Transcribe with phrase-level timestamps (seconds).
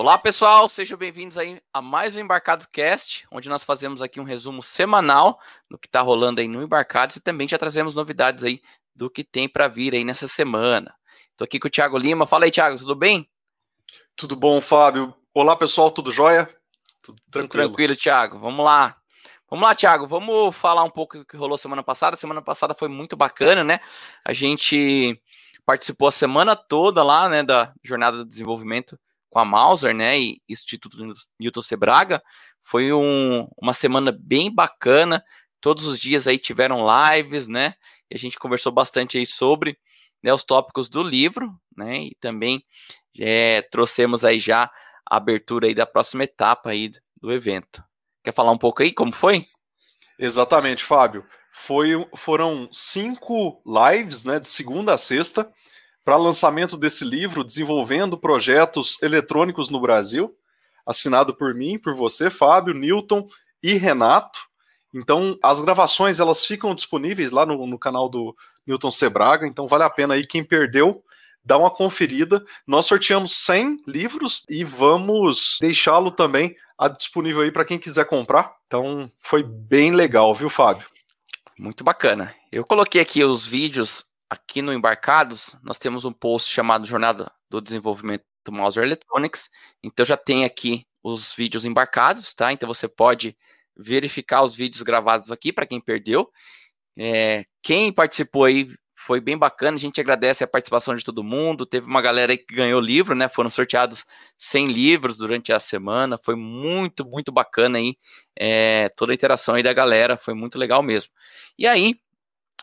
[0.00, 4.24] Olá pessoal, sejam bem-vindos aí a mais um Embarcado Cast, onde nós fazemos aqui um
[4.24, 5.38] resumo semanal
[5.68, 8.62] do que está rolando aí no Embarcados e também já trazemos novidades aí
[8.94, 10.94] do que tem para vir aí nessa semana.
[11.32, 12.26] Estou aqui com o Thiago Lima.
[12.26, 13.28] Fala aí, Thiago, tudo bem?
[14.16, 15.14] Tudo bom, Fábio?
[15.34, 16.48] Olá pessoal, tudo jóia?
[17.02, 17.48] Tudo tranquilo.
[17.48, 18.38] Tudo tranquilo, Thiago.
[18.38, 18.96] Vamos lá.
[19.50, 22.16] Vamos lá, Thiago, vamos falar um pouco do que rolou semana passada.
[22.16, 23.80] Semana passada foi muito bacana, né?
[24.24, 25.20] A gente
[25.66, 28.98] participou a semana toda lá, né, da jornada de desenvolvimento
[29.30, 30.98] com a Mauser, né, e Instituto
[31.38, 32.22] Newton Sebraga.
[32.62, 35.24] Foi um, uma semana bem bacana.
[35.60, 37.74] Todos os dias aí tiveram lives, né,
[38.10, 39.78] e a gente conversou bastante aí sobre
[40.22, 42.62] né, os tópicos do livro, né, e também
[43.18, 44.64] é, trouxemos aí já
[45.08, 47.82] a abertura aí da próxima etapa aí do evento.
[48.22, 49.46] Quer falar um pouco aí como foi?
[50.18, 51.24] Exatamente, Fábio.
[51.52, 55.50] Foi, foram cinco lives, né, de segunda a sexta,
[56.10, 60.36] para lançamento desse livro, Desenvolvendo Projetos Eletrônicos no Brasil,
[60.84, 63.28] assinado por mim, por você, Fábio, Newton
[63.62, 64.40] e Renato.
[64.92, 68.34] Então, as gravações elas ficam disponíveis lá no, no canal do
[68.66, 71.00] Newton Sebraga, então vale a pena aí quem perdeu
[71.44, 72.44] dá uma conferida.
[72.66, 76.56] Nós sorteamos 100 livros e vamos deixá-lo também
[76.98, 78.52] disponível aí para quem quiser comprar.
[78.66, 80.88] Então, foi bem legal, viu, Fábio?
[81.56, 82.34] Muito bacana.
[82.50, 87.60] Eu coloquei aqui os vídeos aqui no Embarcados, nós temos um post chamado Jornada do
[87.60, 89.50] Desenvolvimento do Mouser Electronics.
[89.82, 92.52] Então já tem aqui os vídeos embarcados, tá?
[92.52, 93.36] Então você pode
[93.76, 96.30] verificar os vídeos gravados aqui para quem perdeu.
[96.96, 101.66] É, quem participou aí foi bem bacana, a gente agradece a participação de todo mundo.
[101.66, 103.28] Teve uma galera aí que ganhou livro, né?
[103.28, 104.04] Foram sorteados
[104.38, 106.18] 100 livros durante a semana.
[106.22, 107.96] Foi muito, muito bacana aí.
[108.38, 111.10] É, toda a interação aí da galera, foi muito legal mesmo.
[111.58, 111.98] E aí,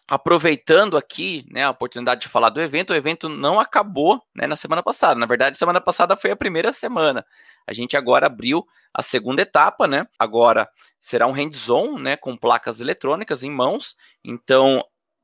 [0.07, 4.55] aproveitando aqui né, a oportunidade de falar do evento, o evento não acabou né, na
[4.55, 5.19] semana passada.
[5.19, 7.25] Na verdade, semana passada foi a primeira semana.
[7.65, 10.07] A gente agora abriu a segunda etapa, né?
[10.17, 10.69] Agora
[10.99, 13.95] será um hands-on, né, com placas eletrônicas em mãos.
[14.23, 14.83] Então,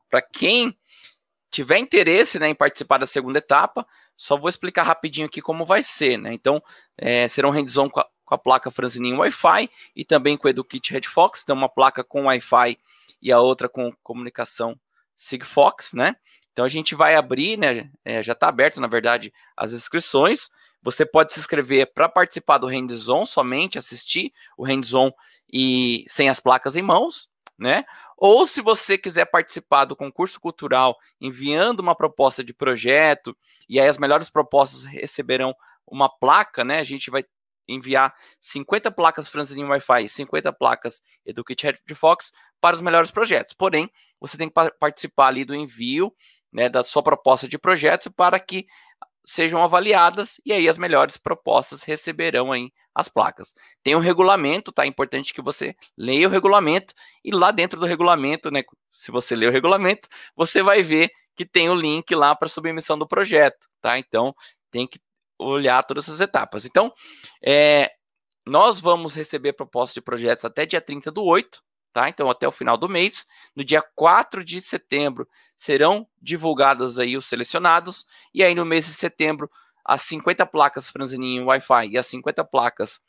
[0.10, 0.78] para quem
[1.50, 3.86] tiver interesse né, em participar da segunda etapa,
[4.18, 6.34] só vou explicar rapidinho aqui como vai ser, né?
[6.34, 6.62] Então,
[6.98, 7.90] é, será um hands-on
[8.34, 12.04] com, a placa Franzininho Wi-Fi e também com o EduKit Red Fox, então uma placa
[12.04, 12.78] com Wi-Fi
[13.22, 14.80] e a outra com comunicação
[15.16, 16.16] Sigfox, né?
[16.52, 17.90] Então a gente vai abrir, né?
[18.04, 20.50] É, já está aberto, na verdade, as inscrições.
[20.82, 25.12] Você pode se inscrever para participar do hands-on somente, assistir o hands-on
[25.52, 27.86] e sem as placas em mãos, né?
[28.18, 33.36] Ou se você quiser participar do concurso cultural enviando uma proposta de projeto,
[33.68, 35.56] e aí as melhores propostas receberão
[35.88, 36.80] uma placa, né?
[36.80, 37.24] A gente vai
[37.68, 43.54] enviar 50 placas Franzininho Wi-Fi e 50 placas EduKit Red Fox para os melhores projetos.
[43.54, 46.14] Porém, você tem que participar ali do envio
[46.52, 48.68] né, da sua proposta de projeto para que
[49.26, 53.56] sejam avaliadas e aí as melhores propostas receberão aí as placas.
[53.82, 54.84] Tem um regulamento, tá?
[54.84, 56.94] É importante que você leia o regulamento
[57.24, 61.46] e lá dentro do regulamento, né, se você ler o regulamento, você vai ver que
[61.46, 63.98] tem o link lá para submissão do projeto, tá?
[63.98, 64.36] Então,
[64.70, 65.00] tem que
[65.40, 66.66] olhar todas essas etapas.
[66.66, 66.94] Então,
[67.44, 67.92] é,
[68.46, 71.62] nós vamos receber propostas de projetos até dia 30 do 8,
[71.92, 72.10] tá?
[72.10, 73.26] Então, até o final do mês.
[73.56, 78.94] No dia 4 de setembro serão divulgados aí os selecionados, e aí no mês de
[78.94, 79.50] setembro,
[79.86, 83.00] as 50 placas Franzininho Wi-Fi e as 50 placas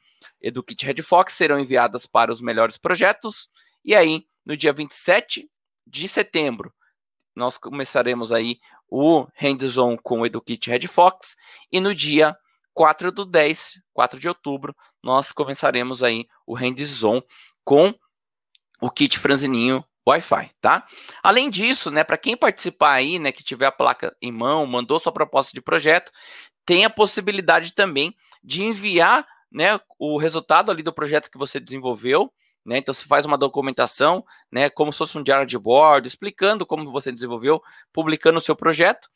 [0.41, 3.48] EduKit Red Fox serão enviadas para os melhores projetos,
[3.84, 5.48] e aí no dia 27
[5.86, 6.72] de setembro
[7.34, 8.58] nós começaremos aí
[8.89, 11.37] o hands-on com o EduKit Red Fox,
[11.71, 12.37] e no dia
[12.72, 17.22] 4 do 10, 4 de outubro, nós começaremos aí o hands-on
[17.65, 17.95] com
[18.81, 20.87] o kit franzininho Wi-Fi, tá?
[21.22, 25.01] Além disso, né, para quem participar aí, né, que tiver a placa em mão, mandou
[25.01, 26.12] sua proposta de projeto,
[26.66, 32.31] tem a possibilidade também de enviar, né, o resultado ali do projeto que você desenvolveu,
[32.64, 32.78] né?
[32.78, 36.91] Então você faz uma documentação, né, como se fosse um diário de bordo, explicando como
[36.91, 39.08] você desenvolveu, publicando o seu projeto.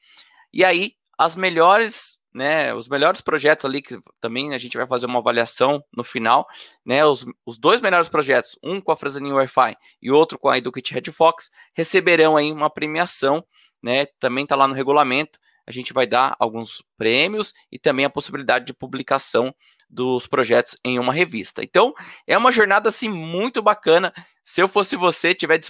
[0.52, 5.06] E aí as melhores né, os melhores projetos ali, que também a gente vai fazer
[5.06, 6.46] uma avaliação no final,
[6.84, 10.58] né, os, os dois melhores projetos, um com a Franzaninha Wi-Fi e outro com a
[10.58, 13.44] EduKit Red Fox, receberão aí uma premiação,
[13.82, 15.38] né, também está lá no regulamento,
[15.68, 19.54] a gente vai dar alguns prêmios e também a possibilidade de publicação
[19.86, 21.62] dos projetos em uma revista.
[21.62, 21.92] Então,
[22.26, 24.10] é uma jornada assim muito bacana.
[24.42, 25.60] Se eu fosse você, tiver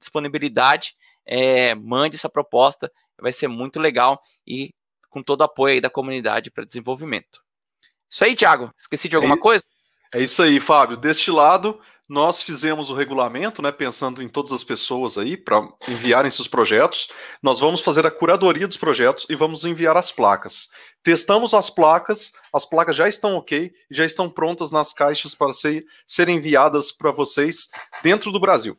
[0.00, 0.94] disponibilidade,
[1.26, 2.90] é, mande essa proposta,
[3.20, 4.72] vai ser muito legal e
[5.10, 7.42] com todo o apoio aí da comunidade para desenvolvimento.
[8.10, 8.72] Isso aí, Thiago.
[8.78, 9.64] Esqueci de alguma é, coisa?
[10.14, 10.96] É isso aí, Fábio.
[10.96, 16.30] Deste lado, nós fizemos o regulamento, né, pensando em todas as pessoas aí para enviarem
[16.30, 17.08] seus projetos.
[17.42, 20.68] Nós vamos fazer a curadoria dos projetos e vamos enviar as placas.
[21.02, 25.84] Testamos as placas, as placas já estão ok, já estão prontas nas caixas para ser,
[26.06, 27.70] serem enviadas para vocês
[28.02, 28.76] dentro do Brasil.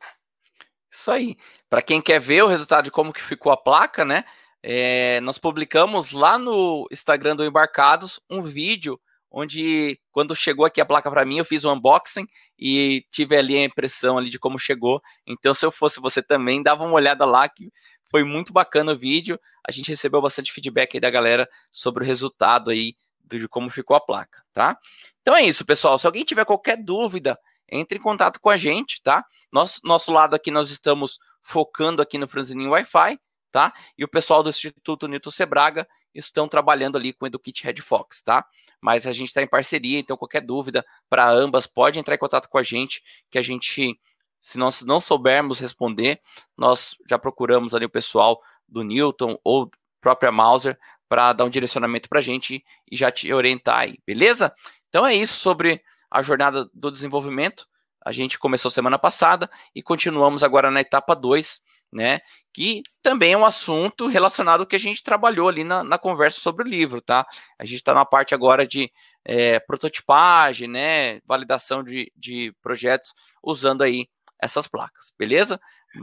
[0.90, 1.38] Isso aí.
[1.70, 4.24] Para quem quer ver o resultado de como que ficou a placa, né?
[4.64, 10.86] É, nós publicamos lá no Instagram do Embarcados um vídeo onde quando chegou aqui a
[10.86, 12.28] placa para mim, eu fiz um unboxing
[12.58, 15.02] e tive ali a impressão ali de como chegou.
[15.26, 17.72] Então, se eu fosse você também, dava uma olhada lá que
[18.06, 19.40] foi muito bacana o vídeo.
[19.68, 23.96] A gente recebeu bastante feedback aí da galera sobre o resultado aí de como ficou
[23.96, 24.78] a placa, tá?
[25.22, 26.00] Então é isso, pessoal.
[26.00, 27.38] Se alguém tiver qualquer dúvida,
[27.70, 29.26] entre em contato com a gente, tá?
[29.52, 33.20] Nosso, nosso lado aqui nós estamos focando aqui no Franzininho Wi-Fi,
[33.52, 33.74] tá?
[33.98, 38.22] E o pessoal do Instituto Newton Sebraga estão trabalhando ali com o EduKit Red Fox,
[38.22, 38.46] tá?
[38.82, 42.50] Mas a gente está em parceria, então qualquer dúvida para ambas pode entrar em contato
[42.50, 44.00] com a gente, que a gente,
[44.42, 46.22] se nós não soubermos responder,
[46.58, 49.70] nós já procuramos ali o pessoal do Newton ou
[50.02, 50.78] própria Mauser
[51.08, 54.54] para dar um direcionamento para a gente e já te orientar aí, beleza?
[54.90, 57.68] Então é isso sobre a jornada do desenvolvimento.
[58.04, 61.62] A gente começou semana passada e continuamos agora na etapa 2,
[61.92, 62.20] né?
[62.54, 66.40] Que também é um assunto relacionado ao que a gente trabalhou ali na, na conversa
[66.40, 67.26] sobre o livro, tá?
[67.60, 68.92] A gente está na parte agora de
[69.24, 71.20] é, prototipagem, né?
[71.26, 73.14] Validação de, de projetos
[73.44, 74.08] usando aí
[74.42, 75.60] essas placas, beleza?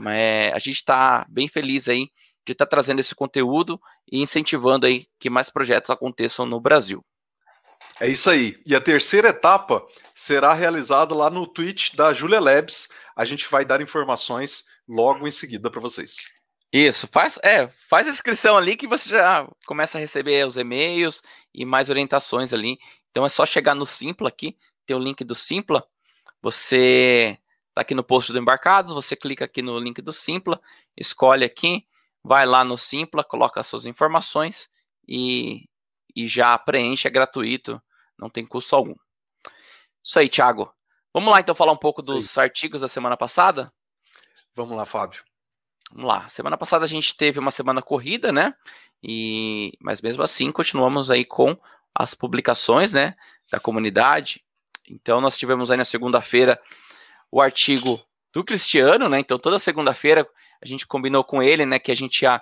[0.07, 2.07] É, a gente está bem feliz aí
[2.45, 3.79] de estar tá trazendo esse conteúdo
[4.11, 7.03] e incentivando aí que mais projetos aconteçam no Brasil.
[7.99, 8.61] É isso aí.
[8.65, 12.89] E a terceira etapa será realizada lá no Twitch da Julia Labs.
[13.15, 16.25] A gente vai dar informações logo em seguida para vocês.
[16.71, 21.23] Isso, faz, é, faz a inscrição ali que você já começa a receber os e-mails
[21.53, 22.77] e mais orientações ali.
[23.11, 25.87] Então é só chegar no Simpla aqui, tem o link do Simpla.
[26.41, 27.37] Você
[27.73, 30.61] tá aqui no post do Embarcados, você clica aqui no link do Simpla,
[30.97, 31.87] escolhe aqui,
[32.23, 34.69] vai lá no Simpla, coloca as suas informações
[35.07, 35.69] e,
[36.15, 37.81] e já preenche, é gratuito,
[38.17, 38.95] não tem custo algum.
[40.03, 40.71] Isso aí, Thiago.
[41.13, 43.71] Vamos lá então falar um pouco dos artigos da semana passada?
[44.55, 45.23] Vamos lá, Fábio.
[45.91, 46.29] Vamos lá.
[46.29, 48.55] Semana passada a gente teve uma semana corrida, né?
[49.03, 51.57] E mas mesmo assim continuamos aí com
[51.93, 53.15] as publicações, né,
[53.51, 54.43] da comunidade.
[54.89, 56.59] Então nós tivemos aí na segunda-feira
[57.31, 58.01] o artigo
[58.33, 59.19] do Cristiano, né?
[59.19, 60.27] Então toda segunda-feira
[60.61, 62.41] a gente combinou com ele, né, que a gente ia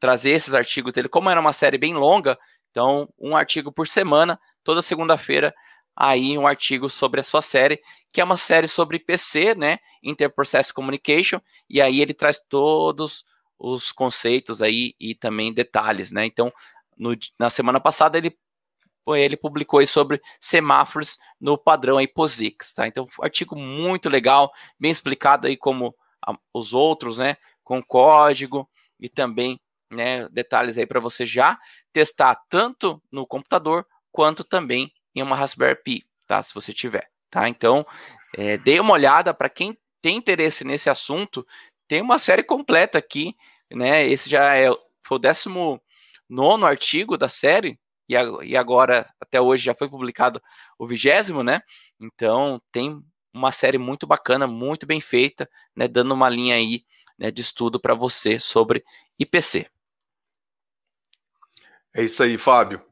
[0.00, 2.38] trazer esses artigos dele, como era uma série bem longa,
[2.70, 5.52] então um artigo por semana, toda segunda-feira
[5.96, 7.82] aí um artigo sobre a sua série,
[8.12, 13.24] que é uma série sobre PC, né, Interprocess Communication, e aí ele traz todos
[13.58, 16.24] os conceitos aí e também detalhes, né?
[16.24, 16.52] Então,
[16.96, 18.36] no, na semana passada ele
[19.16, 22.86] ele publicou sobre semáforos no padrão aí POSIX, tá?
[22.86, 28.68] Então, um artigo muito legal, bem explicado aí como a, os outros, né, com código
[29.00, 29.58] e também,
[29.90, 31.58] né, detalhes aí para você já
[31.90, 36.42] testar tanto no computador quanto também em uma Raspberry Pi, tá?
[36.42, 37.48] Se você tiver, tá?
[37.48, 37.86] Então,
[38.36, 41.46] é, dê uma olhada para quem tem interesse nesse assunto.
[41.86, 43.34] Tem uma série completa aqui,
[43.70, 44.06] né?
[44.06, 44.68] Esse já é
[45.02, 45.80] foi o 19
[46.64, 47.78] artigo da série
[48.08, 48.14] e,
[48.44, 50.42] e agora até hoje já foi publicado
[50.78, 51.62] o vigésimo, né?
[52.00, 53.02] Então tem
[53.32, 55.88] uma série muito bacana, muito bem feita, né?
[55.88, 56.84] Dando uma linha aí
[57.18, 58.84] né, de estudo para você sobre
[59.18, 59.68] IPC.
[61.94, 62.84] É isso aí, Fábio.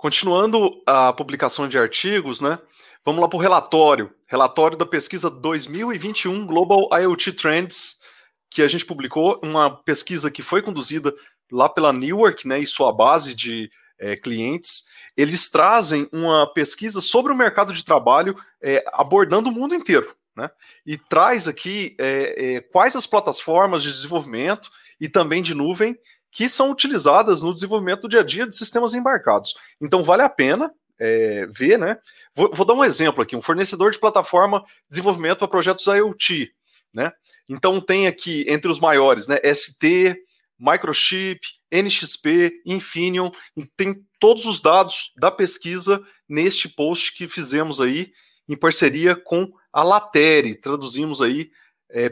[0.00, 2.58] Continuando a publicação de artigos, né?
[3.04, 4.10] Vamos lá para o relatório.
[4.26, 8.00] Relatório da pesquisa 2021 Global IoT Trends,
[8.48, 11.14] que a gente publicou, uma pesquisa que foi conduzida
[11.52, 14.84] lá pela Newark, né, e sua base de é, clientes.
[15.14, 20.16] Eles trazem uma pesquisa sobre o mercado de trabalho é, abordando o mundo inteiro.
[20.34, 20.48] Né?
[20.86, 25.94] E traz aqui é, é quais as plataformas de desenvolvimento e também de nuvem
[26.30, 29.54] que são utilizadas no desenvolvimento do dia a dia de sistemas embarcados.
[29.80, 31.96] Então vale a pena é, ver, né?
[32.34, 36.52] Vou, vou, dar um exemplo aqui: um fornecedor de plataforma de desenvolvimento para projetos IoT,
[36.92, 37.10] né?
[37.48, 39.38] Então tem aqui entre os maiores, né?
[39.52, 40.16] ST,
[40.58, 41.40] Microchip,
[41.72, 43.30] NXP, Infineon,
[43.76, 48.12] tem todos os dados da pesquisa neste post que fizemos aí
[48.46, 51.50] em parceria com a Latere, traduzimos aí,
[51.88, 52.10] é,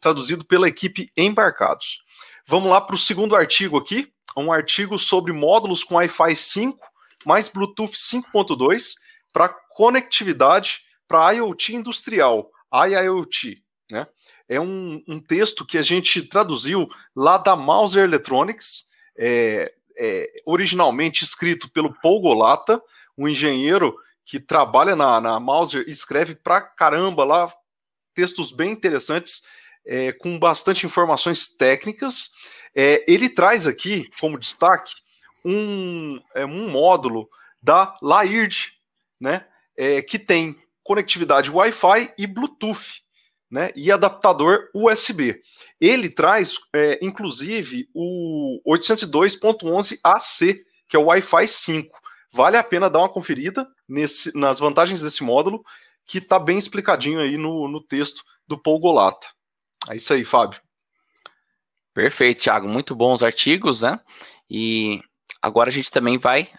[0.00, 2.02] traduzido pela equipe Embarcados.
[2.46, 6.90] Vamos lá para o segundo artigo aqui, um artigo sobre módulos com Wi-Fi 5
[7.24, 8.94] mais Bluetooth 5.2
[9.32, 13.62] para conectividade para IoT industrial, IIoT.
[13.90, 14.06] Né?
[14.48, 21.24] É um, um, texto que a gente traduziu lá da Mauser Electronics, é, é, originalmente
[21.24, 22.80] escrito pelo Paul Golata,
[23.18, 23.94] um engenheiro
[24.24, 27.52] que trabalha na, na Mauser e escreve pra caramba lá,
[28.14, 29.42] textos bem interessantes,
[29.86, 32.30] é, com bastante informações técnicas.
[32.74, 34.92] É, ele traz aqui, como destaque,
[35.44, 37.28] um, é, um módulo
[37.62, 38.72] da Laird,
[39.20, 39.44] né,
[39.76, 43.02] é, que tem conectividade Wi-Fi e Bluetooth,
[43.50, 45.40] né, e adaptador USB.
[45.80, 52.00] Ele traz, é, inclusive, o 802.11ac, que é o Wi-Fi 5.
[52.32, 55.64] Vale a pena dar uma conferida nesse, nas vantagens desse módulo,
[56.06, 59.26] que está bem explicadinho aí no, no texto do Paul Golata.
[59.88, 60.60] É isso aí, Fábio.
[61.94, 62.68] Perfeito, Thiago.
[62.68, 63.98] Muito bons artigos, né?
[64.48, 65.02] E
[65.40, 66.52] agora a gente também vai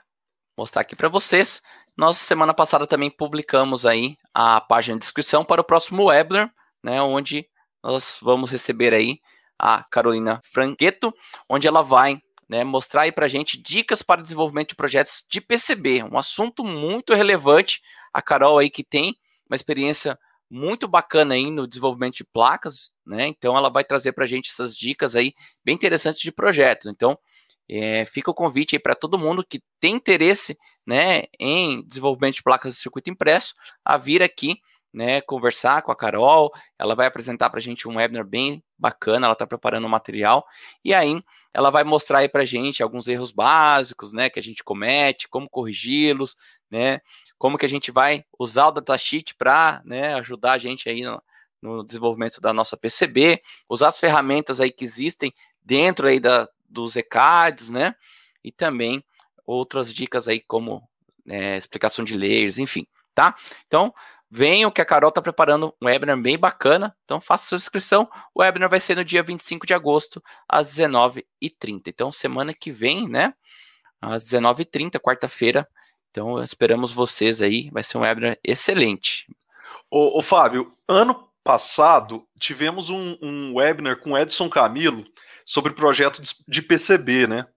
[0.57, 1.61] mostrar aqui para vocês.
[1.95, 7.01] Nós, semana passada, também publicamos aí a página de inscrição para o próximo webinar, né?
[7.01, 7.47] Onde
[7.83, 9.19] nós vamos receber aí
[9.57, 11.13] a Carolina Franqueto,
[11.47, 15.39] onde ela vai né, mostrar aí para a gente dicas para desenvolvimento de projetos de
[15.39, 17.79] PCB, um assunto muito relevante.
[18.11, 19.15] A Carol aí que tem
[19.49, 20.19] uma experiência
[20.51, 23.25] muito bacana aí no desenvolvimento de placas, né?
[23.25, 26.87] Então ela vai trazer para a gente essas dicas aí bem interessantes de projetos.
[26.87, 27.17] Então
[27.69, 32.43] é, fica o convite aí para todo mundo que tem interesse, né, em desenvolvimento de
[32.43, 33.55] placas de circuito impresso,
[33.85, 34.59] a vir aqui,
[34.93, 36.51] né, conversar com a Carol.
[36.77, 39.27] Ela vai apresentar para a gente um webinar bem bacana.
[39.27, 40.45] Ela está preparando o material
[40.83, 44.43] e aí ela vai mostrar aí para a gente alguns erros básicos, né, que a
[44.43, 46.35] gente comete, como corrigi-los,
[46.71, 47.01] né,
[47.37, 51.21] como que a gente vai usar o datasheet para né, ajudar a gente aí no,
[51.61, 56.95] no, desenvolvimento da nossa PCB, usar as ferramentas aí que existem dentro aí da, dos
[56.95, 57.95] ECADs, né?
[58.43, 59.03] E também
[59.45, 60.87] outras dicas aí como
[61.27, 63.35] é, explicação de layers, enfim, tá?
[63.67, 63.93] Então,
[64.29, 68.09] venham que a Carol está preparando um webinar bem bacana, então faça sua inscrição.
[68.33, 71.81] O webinar vai ser no dia 25 de agosto, às 19h30.
[71.87, 73.33] Então, semana que vem, né?
[74.01, 75.67] Às 19h30, quarta-feira,
[76.11, 77.69] então, esperamos vocês aí.
[77.71, 79.25] Vai ser um webinar excelente.
[79.89, 85.05] Ô, ô Fábio, ano passado tivemos um, um, webinar com Edson Camilo
[85.45, 87.47] sobre projeto de PCB, né?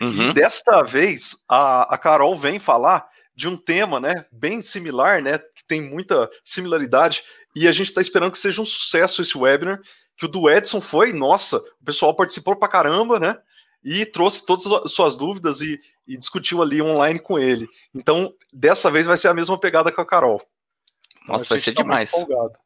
[0.00, 0.30] Uhum.
[0.30, 5.38] E desta vez a, a Carol vem falar de um tema, né, bem similar, né,
[5.38, 7.22] que tem muita similaridade,
[7.56, 9.80] e a gente está esperando que seja um sucesso esse webinar,
[10.18, 13.38] que o do Edson foi, nossa, o pessoal participou pra caramba, né,
[13.84, 17.68] e trouxe todas as suas dúvidas e, e discutiu ali online com ele.
[17.94, 20.40] Então, dessa vez vai ser a mesma pegada com a Carol.
[21.26, 22.12] Nossa, vai ser tá demais.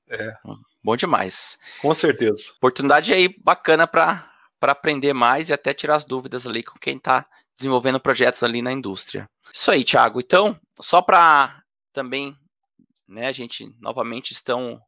[0.09, 0.37] É.
[0.83, 1.59] Bom demais.
[1.83, 2.53] Com certeza.
[2.57, 4.31] Oportunidade aí bacana para
[4.63, 8.73] aprender mais e até tirar as dúvidas ali com quem está desenvolvendo projetos ali na
[8.73, 9.29] indústria.
[9.53, 10.21] Isso aí, Thiago.
[10.21, 12.37] Então, só para também,
[13.09, 14.81] né, a gente novamente estão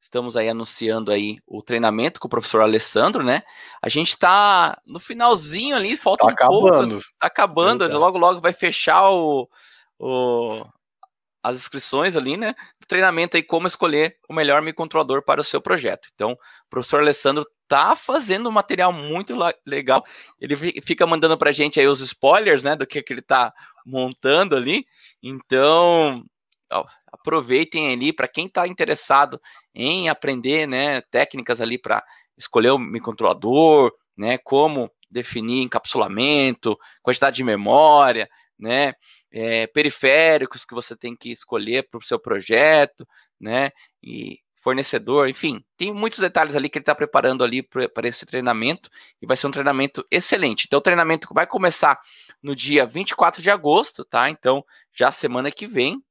[0.00, 3.42] Estamos aí anunciando aí o treinamento com o professor Alessandro, né?
[3.82, 6.90] A gente está no finalzinho ali, falta tá um acabando.
[6.90, 7.04] pouco.
[7.18, 7.98] Tá acabando, Exato.
[7.98, 9.48] logo logo vai fechar o,
[9.98, 10.64] o,
[11.42, 12.54] as inscrições ali, né?
[12.80, 16.08] Do treinamento aí como escolher o melhor microcontrolador para o seu projeto.
[16.14, 19.34] Então, o professor Alessandro tá fazendo um material muito
[19.66, 20.04] legal.
[20.40, 23.52] Ele fica mandando para a gente aí os spoilers, né, do que, que ele tá
[23.84, 24.86] montando ali.
[25.22, 26.24] Então,
[27.12, 29.40] aproveitem ali para quem está interessado
[29.74, 32.04] em aprender, né, técnicas ali para
[32.36, 38.92] escolher o microcontrolador, né, como definir encapsulamento, quantidade de memória, né,
[39.30, 43.06] é, periféricos que você tem que escolher para o seu projeto,
[43.40, 43.70] né,
[44.02, 48.90] e fornecedor, enfim, tem muitos detalhes ali que ele está preparando ali para esse treinamento
[49.22, 50.64] e vai ser um treinamento excelente.
[50.66, 51.98] Então, o treinamento vai começar
[52.42, 54.28] no dia 24 de agosto, tá?
[54.28, 56.02] Então, já semana que vem,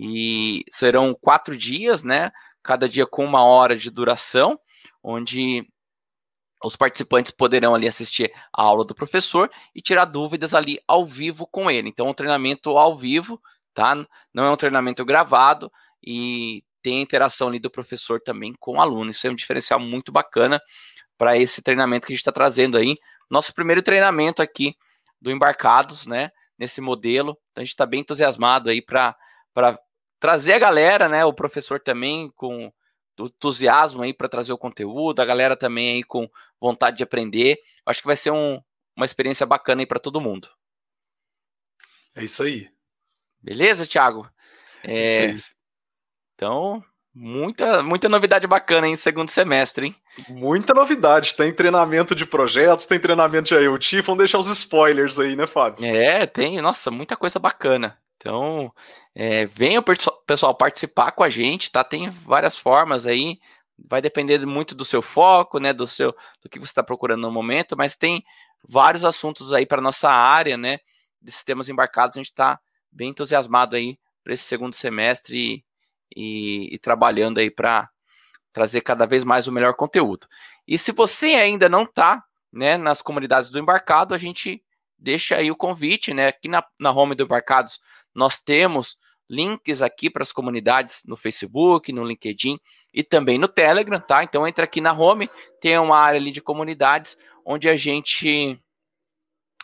[0.00, 2.30] e serão quatro dias, né?
[2.62, 4.56] Cada dia com uma hora de duração,
[5.02, 5.66] onde
[6.62, 11.48] os participantes poderão ali assistir a aula do professor e tirar dúvidas ali ao vivo
[11.48, 11.88] com ele.
[11.88, 13.42] Então, um treinamento ao vivo,
[13.74, 13.96] tá?
[14.32, 15.68] Não é um treinamento gravado
[16.00, 19.10] e tem a interação ali do professor também com o aluno.
[19.10, 20.60] Isso é um diferencial muito bacana
[21.16, 22.96] para esse treinamento que a gente está trazendo aí.
[23.28, 24.76] Nosso primeiro treinamento aqui
[25.20, 26.30] do Embarcados, né?
[26.56, 27.36] Nesse modelo.
[27.50, 29.16] Então, a gente está bem entusiasmado aí para
[30.18, 31.24] trazer a galera, né?
[31.24, 32.72] O professor também com
[33.18, 36.28] entusiasmo aí para trazer o conteúdo, a galera também aí com
[36.60, 37.58] vontade de aprender.
[37.84, 38.60] Acho que vai ser um,
[38.96, 40.48] uma experiência bacana aí para todo mundo.
[42.14, 42.70] É isso aí.
[43.40, 44.28] Beleza, Thiago?
[44.82, 45.38] É, é
[46.34, 46.82] então,
[47.14, 49.96] muita, muita novidade bacana em segundo semestre, hein?
[50.28, 51.34] Muita novidade.
[51.34, 54.00] Tem treinamento de projetos, tem treinamento de IoT.
[54.02, 55.84] Vamos deixar os spoilers aí, né, Fábio?
[55.84, 56.60] É, tem.
[56.60, 57.98] Nossa, muita coisa bacana.
[58.18, 58.72] Então,
[59.14, 59.84] é, venha o
[60.26, 61.84] pessoal participar com a gente, tá?
[61.84, 63.38] Tem várias formas aí,
[63.78, 65.72] vai depender muito do seu foco, né?
[65.72, 68.24] Do seu, do que você está procurando no momento, mas tem
[68.68, 70.80] vários assuntos aí para nossa área, né?
[71.22, 72.58] De sistemas embarcados, a gente está
[72.90, 75.64] bem entusiasmado aí para esse segundo semestre e,
[76.16, 77.88] e, e trabalhando aí para
[78.52, 80.26] trazer cada vez mais o melhor conteúdo.
[80.66, 84.60] E se você ainda não está né, nas comunidades do embarcado, a gente
[84.98, 86.26] deixa aí o convite, né?
[86.26, 87.78] Aqui na, na home do Embarcados
[88.14, 88.98] nós temos
[89.28, 92.58] links aqui para as comunidades no Facebook, no LinkedIn
[92.94, 94.24] e também no Telegram, tá?
[94.24, 98.58] Então entra aqui na home, tem uma área ali de comunidades onde a gente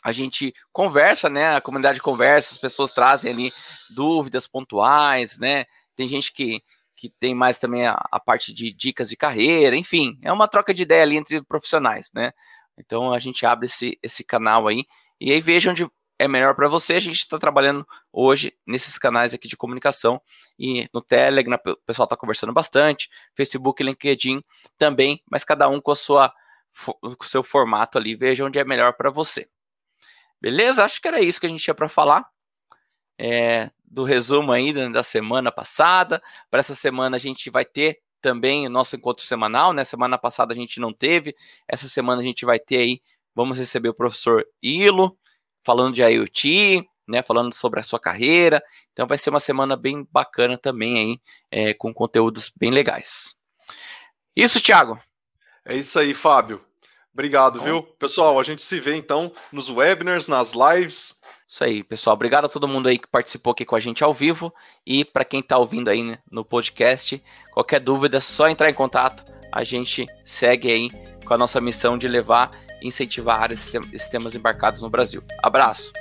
[0.02, 1.56] a gente conversa, né?
[1.56, 3.52] A comunidade conversa, as pessoas trazem ali
[3.88, 5.64] dúvidas pontuais, né?
[5.96, 6.62] Tem gente que,
[6.94, 10.74] que tem mais também a, a parte de dicas de carreira, enfim, é uma troca
[10.74, 12.32] de ideia ali entre profissionais, né?
[12.76, 14.84] Então a gente abre esse, esse canal aí
[15.18, 16.94] e aí veja onde é melhor para você.
[16.94, 20.20] A gente está trabalhando hoje nesses canais aqui de comunicação
[20.58, 24.42] e no Telegram o pessoal está conversando bastante, Facebook, LinkedIn
[24.78, 26.32] também, mas cada um com a sua
[26.86, 29.48] com o seu formato ali, veja onde é melhor para você.
[30.40, 30.84] Beleza?
[30.84, 32.28] Acho que era isso que a gente tinha para falar.
[33.16, 36.20] É, do resumo aí da semana passada.
[36.50, 39.84] Para essa semana a gente vai ter também o nosso encontro semanal, né?
[39.84, 41.34] Semana passada a gente não teve.
[41.68, 43.00] Essa semana a gente vai ter aí,
[43.34, 45.16] vamos receber o professor Ilo,
[45.64, 47.22] falando de IoT, né?
[47.22, 48.62] Falando sobre a sua carreira.
[48.92, 53.36] Então vai ser uma semana bem bacana também aí, é, com conteúdos bem legais.
[54.36, 54.98] Isso, Thiago.
[55.64, 56.64] É isso aí, Fábio.
[57.12, 57.80] Obrigado, viu?
[57.96, 61.20] Pessoal, a gente se vê então nos webinars, nas lives.
[61.46, 62.14] Isso aí, pessoal.
[62.14, 64.52] Obrigado a todo mundo aí que participou aqui com a gente ao vivo.
[64.84, 69.24] E para quem está ouvindo aí no podcast, qualquer dúvida, é só entrar em contato.
[69.52, 70.90] A gente segue aí
[71.24, 72.50] com a nossa missão de levar
[72.84, 75.22] incentivar sistemas embarcados no Brasil.
[75.42, 75.92] Abraço!